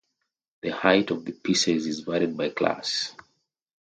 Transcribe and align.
The 0.63 0.69
height 0.69 1.11
of 1.11 1.25
the 1.25 1.31
pieces 1.31 1.85
is 1.85 1.99
varied 1.99 2.35
by 2.35 2.49
class. 2.49 3.15